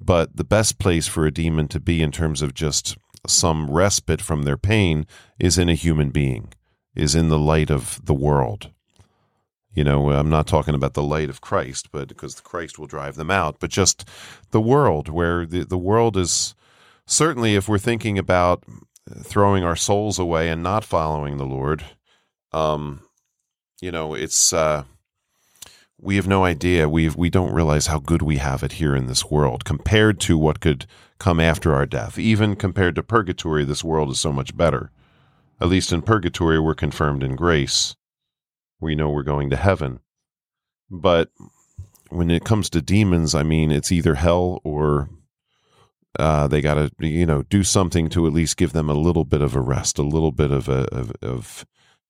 but 0.00 0.36
the 0.36 0.44
best 0.44 0.78
place 0.78 1.06
for 1.06 1.26
a 1.26 1.32
demon 1.32 1.68
to 1.68 1.80
be 1.80 2.02
in 2.02 2.12
terms 2.12 2.42
of 2.42 2.54
just 2.54 2.96
some 3.26 3.70
respite 3.70 4.22
from 4.22 4.42
their 4.42 4.56
pain 4.56 5.06
is 5.38 5.58
in 5.58 5.68
a 5.68 5.74
human 5.74 6.10
being, 6.10 6.52
is 6.94 7.14
in 7.14 7.28
the 7.28 7.38
light 7.38 7.70
of 7.70 8.04
the 8.04 8.14
world. 8.14 8.70
You 9.74 9.84
know, 9.84 10.10
I'm 10.10 10.30
not 10.30 10.46
talking 10.46 10.74
about 10.74 10.94
the 10.94 11.02
light 11.02 11.30
of 11.30 11.40
Christ, 11.40 11.90
but 11.92 12.08
because 12.08 12.40
Christ 12.40 12.78
will 12.78 12.86
drive 12.86 13.14
them 13.14 13.30
out, 13.30 13.56
but 13.60 13.70
just 13.70 14.08
the 14.50 14.60
world, 14.60 15.08
where 15.08 15.46
the, 15.46 15.64
the 15.64 15.78
world 15.78 16.16
is 16.16 16.54
certainly, 17.06 17.54
if 17.54 17.68
we're 17.68 17.78
thinking 17.78 18.18
about 18.18 18.64
throwing 19.22 19.64
our 19.64 19.76
souls 19.76 20.18
away 20.18 20.48
and 20.48 20.62
not 20.62 20.84
following 20.84 21.36
the 21.36 21.46
Lord, 21.46 21.84
um, 22.52 23.02
you 23.80 23.92
know, 23.92 24.14
it's 24.14 24.52
uh, 24.52 24.84
we 26.00 26.16
have 26.16 26.26
no 26.26 26.44
idea. 26.44 26.88
We 26.88 27.08
we 27.10 27.30
don't 27.30 27.52
realize 27.52 27.86
how 27.86 27.98
good 27.98 28.22
we 28.22 28.38
have 28.38 28.62
it 28.62 28.72
here 28.72 28.94
in 28.96 29.06
this 29.06 29.30
world 29.30 29.64
compared 29.64 30.20
to 30.20 30.38
what 30.38 30.60
could 30.60 30.86
come 31.18 31.40
after 31.40 31.74
our 31.74 31.86
death. 31.86 32.18
Even 32.18 32.56
compared 32.56 32.94
to 32.96 33.02
purgatory, 33.02 33.64
this 33.64 33.84
world 33.84 34.10
is 34.10 34.20
so 34.20 34.32
much 34.32 34.56
better. 34.56 34.90
At 35.60 35.68
least 35.68 35.92
in 35.92 36.02
purgatory, 36.02 36.58
we're 36.60 36.74
confirmed 36.74 37.22
in 37.22 37.34
grace. 37.34 37.96
We 38.80 38.94
know 38.94 39.10
we're 39.10 39.22
going 39.22 39.50
to 39.50 39.56
heaven. 39.56 40.00
But 40.90 41.30
when 42.10 42.30
it 42.30 42.44
comes 42.44 42.70
to 42.70 42.82
demons, 42.82 43.34
I 43.34 43.42
mean, 43.42 43.70
it's 43.70 43.92
either 43.92 44.14
hell 44.14 44.60
or 44.64 45.10
uh, 46.18 46.48
they 46.48 46.60
got 46.60 46.74
to, 46.74 46.90
you 47.06 47.26
know, 47.26 47.42
do 47.42 47.62
something 47.62 48.08
to 48.10 48.26
at 48.26 48.32
least 48.32 48.56
give 48.56 48.72
them 48.72 48.88
a 48.88 48.94
little 48.94 49.24
bit 49.24 49.42
of 49.42 49.54
a 49.54 49.60
rest, 49.60 49.98
a 49.98 50.02
little 50.02 50.32
bit 50.32 50.50
of 50.50 50.68
a 50.68 50.86
of, 50.94 51.12
of 51.22 51.66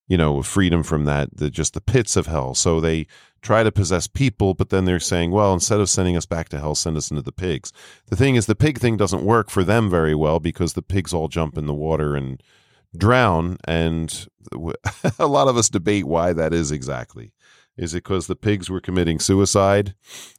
you 0.07 0.17
know, 0.17 0.41
freedom 0.41 0.81
from 0.81 1.05
that, 1.05 1.29
the, 1.37 1.49
just 1.49 1.75
the 1.75 1.81
pits 1.81 2.15
of 2.15 2.25
hell. 2.25 2.55
So 2.55 2.81
they 2.81 3.05
try 3.41 3.63
to 3.63 3.71
possess 3.71 4.07
people, 4.07 4.55
but 4.55 4.69
then 4.69 4.85
they're 4.85 4.99
saying, 4.99 5.31
well, 5.31 5.53
instead 5.53 5.79
of 5.79 5.89
sending 5.89 6.17
us 6.17 6.25
back 6.25 6.49
to 6.49 6.59
hell, 6.59 6.73
send 6.73 6.97
us 6.97 7.11
into 7.11 7.21
the 7.21 7.31
pigs. 7.31 7.71
The 8.07 8.15
thing 8.15 8.35
is, 8.35 8.47
the 8.47 8.55
pig 8.55 8.79
thing 8.79 8.97
doesn't 8.97 9.23
work 9.23 9.51
for 9.51 9.63
them 9.63 9.89
very 9.89 10.15
well 10.15 10.39
because 10.39 10.73
the 10.73 10.81
pigs 10.81 11.13
all 11.13 11.27
jump 11.27 11.57
in 11.57 11.67
the 11.67 11.73
water 11.73 12.15
and 12.15 12.41
drown. 12.97 13.57
And 13.65 14.27
a 15.19 15.27
lot 15.27 15.47
of 15.47 15.57
us 15.57 15.69
debate 15.69 16.05
why 16.05 16.33
that 16.33 16.53
is 16.53 16.71
exactly. 16.71 17.33
Is 17.77 17.93
it 17.93 18.03
because 18.03 18.27
the 18.27 18.35
pigs 18.35 18.69
were 18.69 18.81
committing 18.81 19.19
suicide? 19.19 19.95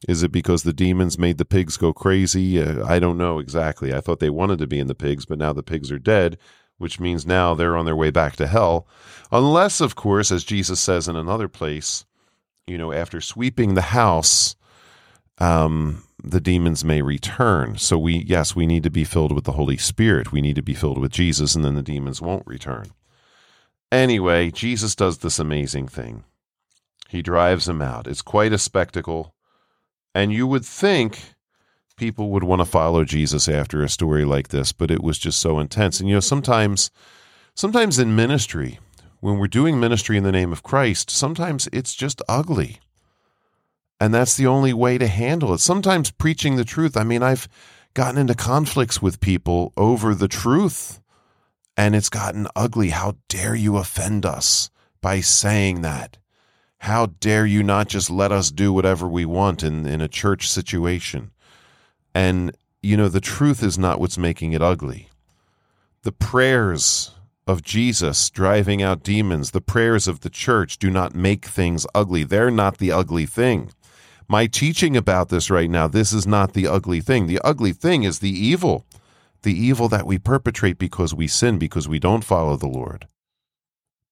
Is 0.06 0.22
it 0.22 0.30
because 0.30 0.62
the 0.62 0.74
demons 0.74 1.18
made 1.18 1.38
the 1.38 1.46
pigs 1.46 1.78
go 1.78 1.92
crazy? 1.94 2.60
Uh, 2.60 2.86
I 2.86 2.98
don't 2.98 3.16
know 3.16 3.38
exactly. 3.38 3.94
I 3.94 4.00
thought 4.00 4.20
they 4.20 4.28
wanted 4.28 4.58
to 4.58 4.66
be 4.66 4.78
in 4.78 4.88
the 4.88 4.94
pigs, 4.94 5.24
but 5.24 5.38
now 5.38 5.54
the 5.54 5.62
pigs 5.62 5.90
are 5.90 5.98
dead 5.98 6.36
which 6.80 6.98
means 6.98 7.26
now 7.26 7.54
they're 7.54 7.76
on 7.76 7.84
their 7.84 7.94
way 7.94 8.10
back 8.10 8.36
to 8.36 8.46
hell. 8.46 8.88
Unless, 9.30 9.82
of 9.82 9.96
course, 9.96 10.32
as 10.32 10.44
Jesus 10.44 10.80
says 10.80 11.08
in 11.08 11.14
another 11.14 11.46
place, 11.46 12.06
you 12.66 12.78
know, 12.78 12.90
after 12.90 13.20
sweeping 13.20 13.74
the 13.74 13.82
house, 13.82 14.56
um, 15.36 16.02
the 16.22 16.40
demons 16.40 16.84
may 16.84 17.02
return. 17.02 17.78
So 17.78 17.98
we, 17.98 18.24
yes, 18.26 18.54
we 18.54 18.66
need 18.66 18.82
to 18.84 18.90
be 18.90 19.04
filled 19.04 19.32
with 19.32 19.44
the 19.44 19.52
Holy 19.52 19.76
Spirit. 19.76 20.32
We 20.32 20.40
need 20.40 20.56
to 20.56 20.62
be 20.62 20.74
filled 20.74 20.98
with 20.98 21.12
Jesus, 21.12 21.54
and 21.54 21.64
then 21.64 21.74
the 21.74 21.82
demons 21.82 22.20
won't 22.20 22.46
return. 22.46 22.92
Anyway, 23.92 24.50
Jesus 24.50 24.94
does 24.94 25.18
this 25.18 25.38
amazing 25.38 25.88
thing. 25.88 26.24
He 27.08 27.22
drives 27.22 27.66
them 27.66 27.82
out. 27.82 28.06
It's 28.06 28.22
quite 28.22 28.52
a 28.52 28.58
spectacle. 28.58 29.34
And 30.14 30.32
you 30.32 30.46
would 30.46 30.64
think 30.64 31.34
people 31.96 32.30
would 32.30 32.44
want 32.44 32.60
to 32.60 32.64
follow 32.64 33.04
Jesus 33.04 33.48
after 33.48 33.82
a 33.82 33.88
story 33.88 34.24
like 34.24 34.48
this, 34.48 34.72
but 34.72 34.90
it 34.90 35.02
was 35.02 35.18
just 35.18 35.40
so 35.40 35.58
intense. 35.58 36.00
And 36.00 36.08
you 36.08 36.16
know, 36.16 36.20
sometimes 36.20 36.90
sometimes 37.54 37.98
in 37.98 38.14
ministry, 38.14 38.78
when 39.20 39.38
we're 39.38 39.48
doing 39.48 39.78
ministry 39.78 40.16
in 40.16 40.24
the 40.24 40.32
name 40.32 40.52
of 40.52 40.62
Christ, 40.62 41.10
sometimes 41.10 41.68
it's 41.72 41.94
just 41.94 42.22
ugly. 42.28 42.80
And 44.00 44.14
that's 44.14 44.36
the 44.36 44.46
only 44.46 44.72
way 44.72 44.96
to 44.96 45.06
handle 45.06 45.52
it. 45.52 45.58
Sometimes 45.58 46.10
preaching 46.10 46.56
the 46.56 46.64
truth, 46.64 46.96
I 46.96 47.04
mean, 47.04 47.22
I've 47.22 47.46
gotten 47.92 48.18
into 48.18 48.34
conflicts 48.34 49.02
with 49.02 49.20
people 49.20 49.74
over 49.76 50.14
the 50.14 50.28
truth, 50.28 51.00
and 51.76 51.94
it's 51.94 52.08
gotten 52.08 52.48
ugly. 52.56 52.90
How 52.90 53.16
dare 53.28 53.54
you 53.54 53.76
offend 53.76 54.24
us 54.24 54.70
by 55.02 55.20
saying 55.20 55.82
that? 55.82 56.16
How 56.78 57.06
dare 57.20 57.44
you 57.44 57.62
not 57.62 57.88
just 57.88 58.08
let 58.08 58.32
us 58.32 58.50
do 58.50 58.72
whatever 58.72 59.06
we 59.06 59.26
want 59.26 59.62
in, 59.62 59.86
in 59.86 60.00
a 60.00 60.08
church 60.08 60.48
situation? 60.48 61.30
And, 62.14 62.56
you 62.82 62.96
know, 62.96 63.08
the 63.08 63.20
truth 63.20 63.62
is 63.62 63.78
not 63.78 64.00
what's 64.00 64.16
making 64.16 64.54
it 64.54 64.62
ugly. 64.62 65.10
The 66.04 66.12
prayers 66.12 67.10
of 67.46 67.62
Jesus 67.62 68.30
driving 68.30 68.82
out 68.82 69.02
demons, 69.02 69.50
the 69.50 69.60
prayers 69.60 70.08
of 70.08 70.20
the 70.20 70.30
church 70.30 70.78
do 70.78 70.88
not 70.88 71.14
make 71.14 71.44
things 71.44 71.86
ugly. 71.94 72.24
They're 72.24 72.50
not 72.50 72.78
the 72.78 72.92
ugly 72.92 73.26
thing. 73.26 73.72
My 74.30 74.46
teaching 74.46 74.96
about 74.96 75.28
this 75.28 75.50
right 75.50 75.68
now, 75.68 75.88
this 75.88 76.12
is 76.12 76.24
not 76.24 76.52
the 76.52 76.68
ugly 76.68 77.00
thing. 77.00 77.26
The 77.26 77.40
ugly 77.42 77.72
thing 77.72 78.04
is 78.04 78.20
the 78.20 78.30
evil, 78.30 78.86
the 79.42 79.52
evil 79.52 79.88
that 79.88 80.06
we 80.06 80.18
perpetrate 80.18 80.78
because 80.78 81.12
we 81.12 81.26
sin, 81.26 81.58
because 81.58 81.88
we 81.88 81.98
don't 81.98 82.22
follow 82.22 82.54
the 82.54 82.68
Lord, 82.68 83.08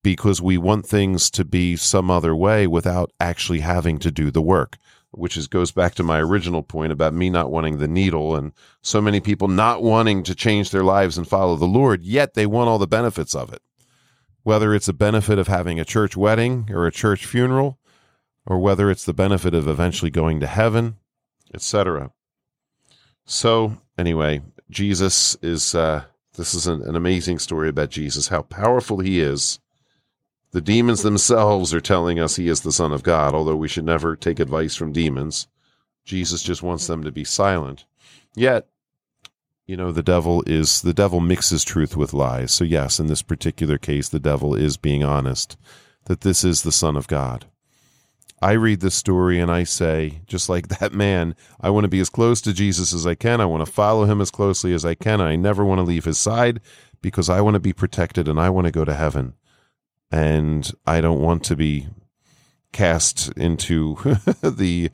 because 0.03 0.43
we 0.43 0.59
want 0.59 0.87
things 0.87 1.31
to 1.31 1.45
be 1.45 1.77
some 1.77 2.11
other 2.11 2.35
way 2.35 2.67
without 2.67 3.13
actually 3.21 3.61
having 3.61 4.01
to 4.01 4.11
do 4.11 4.33
the 4.33 4.43
work, 4.43 4.77
which 5.13 5.37
is 5.37 5.47
goes 5.47 5.71
back 5.71 5.95
to 5.95 6.03
my 6.03 6.19
original 6.19 6.65
point 6.65 6.91
about 6.91 7.15
me 7.15 7.31
not 7.31 7.53
wanting 7.53 7.79
the 7.79 7.87
needle 7.87 8.35
and 8.35 8.51
so 8.83 9.01
many 9.01 9.21
people 9.21 9.47
not 9.47 9.85
wanting 9.85 10.25
to 10.25 10.35
change 10.35 10.73
their 10.73 10.83
lives 10.83 11.17
and 11.17 11.29
follow 11.29 11.55
the 11.55 11.65
Lord, 11.65 12.03
yet 12.03 12.35
they 12.35 12.45
want 12.45 12.69
all 12.69 12.79
the 12.79 12.89
benefits 12.89 13.37
of 13.37 13.53
it. 13.53 13.63
Whether 14.43 14.75
it's 14.75 14.89
a 14.89 14.93
benefit 14.93 15.39
of 15.39 15.47
having 15.47 15.79
a 15.79 15.85
church 15.85 16.17
wedding 16.17 16.71
or 16.73 16.89
a 16.89 16.91
church 16.93 17.25
funeral, 17.25 17.78
or 18.49 18.59
whether 18.59 18.91
it's 18.91 19.05
the 19.05 19.13
benefit 19.13 19.55
of 19.55 19.69
eventually 19.69 20.11
going 20.11 20.41
to 20.41 20.47
heaven, 20.47 20.97
etc. 21.53 22.11
So, 23.27 23.77
anyway, 23.99 24.41
Jesus 24.71 25.37
is 25.43 25.75
uh, 25.75 26.05
this 26.35 26.55
is 26.55 26.67
an, 26.67 26.81
an 26.83 26.97
amazing 26.97 27.41
story 27.41 27.69
about 27.69 27.91
Jesus, 27.91 28.29
how 28.29 28.43
powerful 28.43 29.01
he 29.01 29.21
is. 29.21 29.61
The 30.53 30.63
demons 30.63 31.03
themselves 31.03 31.75
are 31.75 31.81
telling 31.81 32.19
us 32.19 32.37
he 32.37 32.49
is 32.49 32.63
the 32.63 32.73
Son 32.73 32.91
of 32.91 33.03
God, 33.03 33.35
although 33.35 33.55
we 33.55 33.69
should 33.69 33.85
never 33.85 34.17
take 34.17 34.41
advice 34.41 34.75
from 34.75 34.93
demons. 34.93 35.47
Jesus 36.07 36.43
just 36.43 36.63
wants 36.63 36.87
them 36.87 37.05
to 37.05 37.13
be 37.13 37.25
silent. 37.25 37.85
Yet, 38.35 38.67
you 39.67 39.77
know, 39.77 39.93
the 39.93 40.03
devil 40.03 40.43
is 40.47 40.81
the 40.81 40.95
devil 40.95 41.21
mixes 41.21 41.65
truth 41.65 41.99
with 41.99 42.15
lies. 42.15 42.51
So, 42.51 42.65
yes, 42.65 42.99
in 42.99 43.09
this 43.09 43.21
particular 43.21 43.77
case, 43.77 44.09
the 44.09 44.19
devil 44.19 44.55
is 44.55 44.79
being 44.79 45.05
honest 45.05 45.59
that 46.07 46.23
this 46.23 46.45
is 46.45 46.63
the 46.63 46.73
Son 46.73 46.97
of 46.97 47.09
God. 47.09 47.45
I 48.41 48.53
read 48.53 48.81
this 48.81 48.95
story 48.95 49.41
and 49.41 49.51
I 49.51 49.65
say, 49.65 50.21
just 50.27 50.49
like 50.49 50.69
that 50.79 50.93
man, 50.93 51.35
I 51.61 51.71
want 51.71 51.85
to 51.85 51.89
be 51.89 52.01
as 52.01 52.11
close 52.11 52.41
to 52.43 52.53
Jesus 52.53 52.93
as 52.93 53.07
I 53.07 53.15
can. 53.15 53.41
I 53.41 53.47
want 53.47 53.65
to 53.65 53.71
follow 53.71 54.05
him 54.05 54.21
as 54.21 54.31
closely 54.31 54.73
as 54.73 54.85
I 54.85 54.95
can. 54.95 55.21
I 55.21 55.37
never 55.37 55.65
want 55.65 55.79
to 55.79 55.85
leave 55.85 56.05
his 56.05 56.19
side 56.19 56.61
because 57.01 57.29
I 57.29 57.41
want 57.41 57.55
to 57.55 57.61
be 57.61 57.73
protected 57.73 58.29
and 58.29 58.41
I 58.41 58.51
want 58.51 58.67
to 58.67 58.73
go 58.73 58.85
to 58.85 58.95
heaven. 58.95 59.35
And 60.11 60.71
I 60.87 61.01
don't 61.01 61.21
want 61.21 61.45
to 61.45 61.57
be 61.57 61.89
cast 62.73 63.31
into 63.33 63.97
the 64.43 64.91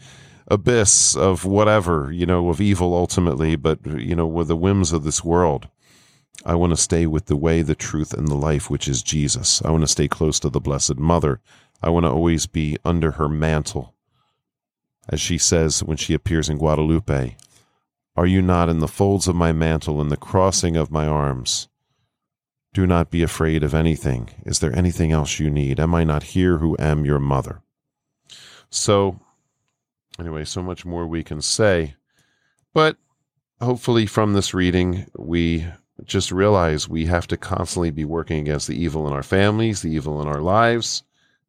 abyss 0.48 1.16
of 1.16 1.44
whatever, 1.44 2.10
you 2.12 2.26
know, 2.26 2.48
of 2.48 2.60
evil 2.60 2.94
ultimately, 2.94 3.56
but, 3.56 3.84
you 3.86 4.14
know, 4.14 4.26
with 4.26 4.48
the 4.48 4.56
whims 4.56 4.92
of 4.92 5.04
this 5.04 5.24
world. 5.24 5.68
I 6.44 6.56
want 6.56 6.72
to 6.72 6.76
stay 6.76 7.06
with 7.06 7.26
the 7.26 7.36
way, 7.36 7.62
the 7.62 7.74
truth, 7.74 8.12
and 8.12 8.28
the 8.28 8.34
life, 8.34 8.68
which 8.68 8.88
is 8.88 9.02
Jesus. 9.02 9.62
I 9.64 9.70
want 9.70 9.82
to 9.82 9.88
stay 9.88 10.08
close 10.08 10.38
to 10.40 10.50
the 10.50 10.60
Blessed 10.60 10.98
Mother. 10.98 11.40
I 11.84 11.90
want 11.90 12.04
to 12.04 12.10
always 12.10 12.46
be 12.46 12.78
under 12.82 13.12
her 13.12 13.28
mantle. 13.28 13.94
As 15.06 15.20
she 15.20 15.36
says 15.36 15.84
when 15.84 15.98
she 15.98 16.14
appears 16.14 16.48
in 16.48 16.56
Guadalupe, 16.56 17.36
Are 18.16 18.26
you 18.26 18.40
not 18.40 18.70
in 18.70 18.78
the 18.78 18.88
folds 18.88 19.28
of 19.28 19.36
my 19.36 19.52
mantle, 19.52 20.00
in 20.00 20.08
the 20.08 20.16
crossing 20.16 20.76
of 20.76 20.90
my 20.90 21.06
arms? 21.06 21.68
Do 22.72 22.86
not 22.86 23.10
be 23.10 23.22
afraid 23.22 23.62
of 23.62 23.74
anything. 23.74 24.30
Is 24.46 24.60
there 24.60 24.74
anything 24.74 25.12
else 25.12 25.38
you 25.38 25.50
need? 25.50 25.78
Am 25.78 25.94
I 25.94 26.04
not 26.04 26.22
here 26.22 26.56
who 26.56 26.74
am 26.78 27.04
your 27.04 27.18
mother? 27.18 27.60
So, 28.70 29.20
anyway, 30.18 30.46
so 30.46 30.62
much 30.62 30.86
more 30.86 31.06
we 31.06 31.22
can 31.22 31.42
say. 31.42 31.96
But 32.72 32.96
hopefully, 33.60 34.06
from 34.06 34.32
this 34.32 34.54
reading, 34.54 35.06
we 35.18 35.66
just 36.02 36.32
realize 36.32 36.88
we 36.88 37.04
have 37.06 37.26
to 37.26 37.36
constantly 37.36 37.90
be 37.90 38.06
working 38.06 38.38
against 38.38 38.68
the 38.68 38.82
evil 38.82 39.06
in 39.06 39.12
our 39.12 39.22
families, 39.22 39.82
the 39.82 39.92
evil 39.92 40.22
in 40.22 40.28
our 40.28 40.40
lives, 40.40 41.02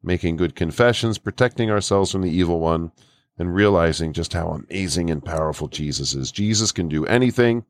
making 0.06 0.36
good 0.36 0.54
confessions, 0.54 1.18
protecting 1.18 1.70
ourselves 1.70 2.12
from 2.12 2.22
the 2.22 2.30
evil 2.30 2.60
one, 2.60 2.92
and 3.38 3.54
realizing 3.54 4.12
just 4.12 4.32
how 4.32 4.48
amazing 4.48 5.10
and 5.10 5.24
powerful 5.24 5.68
Jesus 5.68 6.14
is. 6.14 6.32
Jesus 6.32 6.72
can 6.72 6.88
do 6.88 7.04
anything. 7.06 7.64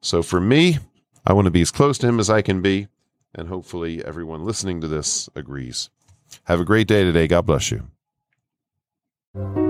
So 0.00 0.22
for 0.22 0.40
me, 0.40 0.78
I 1.24 1.32
want 1.32 1.44
to 1.44 1.52
be 1.52 1.62
as 1.62 1.70
close 1.70 1.98
to 1.98 2.08
him 2.08 2.18
as 2.18 2.28
I 2.28 2.42
can 2.42 2.60
be. 2.60 2.88
And 3.34 3.48
hopefully, 3.48 4.04
everyone 4.04 4.44
listening 4.44 4.80
to 4.80 4.88
this 4.88 5.28
agrees. 5.34 5.90
Have 6.44 6.60
a 6.60 6.64
great 6.64 6.88
day 6.88 7.04
today. 7.04 7.28
God 7.28 7.46
bless 7.46 7.70
you. 7.70 9.61